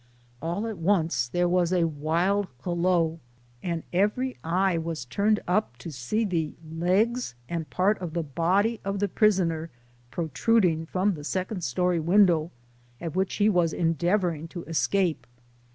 ''All 0.41 0.65
at 0.65 0.79
once 0.79 1.27
there 1.27 1.47
was 1.47 1.71
a 1.71 1.83
wild 1.85 2.47
hulloa, 2.63 3.19
and 3.61 3.83
every 3.93 4.31
06 4.31 4.41
SOME 4.41 4.41
SCENES 4.41 4.41
IX 4.41 4.41
THE 4.41 4.47
eye 4.49 4.77
was 4.79 5.05
turned 5.05 5.39
up 5.47 5.77
to 5.77 5.91
see 5.91 6.25
the 6.25 6.53
legs 6.67 7.35
and 7.47 7.69
part 7.69 7.99
of 8.01 8.13
the 8.13 8.23
body 8.23 8.79
of 8.83 8.97
the 8.97 9.07
prisoner 9.07 9.69
protruding 10.09 10.87
from 10.87 11.13
the 11.13 11.23
second 11.23 11.63
story 11.63 11.99
window, 11.99 12.49
at 12.99 13.15
which 13.15 13.35
he 13.35 13.47
was 13.47 13.73
endeavoring 13.73 14.47
to 14.47 14.63
escape. 14.63 15.27